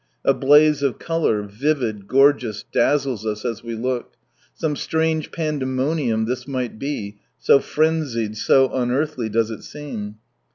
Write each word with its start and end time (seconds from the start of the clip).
A 0.25 0.33
blaze 0.33 0.81
of 0.81 0.97
colour, 0.97 1.43
vivid, 1.43 2.07
gorgeous, 2.07 2.63
dazzles 2.71 3.23
us 3.23 3.45
as 3.45 3.63
we 3.63 3.75
look. 3.75 4.13
Some 4.55 4.75
strange 4.75 5.31
pandemonium 5.31 6.25
this 6.25 6.47
might 6.47 6.79
be, 6.79 7.19
so 7.37 7.59
frenzied, 7.59 8.35
so 8.35 8.73
unearthly 8.73 9.29
does 9.29 9.51
it 9.51 9.61
seem. 9.61 10.15